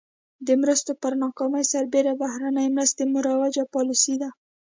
د 0.47 0.49
مرستو 0.61 0.91
پر 1.01 1.13
ناکامۍ 1.23 1.63
سربېره 1.73 2.13
بهرنۍ 2.21 2.67
مرستې 2.75 3.03
مروجه 3.13 3.63
پالیسي 3.73 4.15
ده. 4.21 4.29